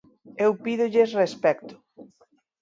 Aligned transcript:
Eu 0.45 0.51
pídolles 0.63 1.11
respecto. 1.21 1.73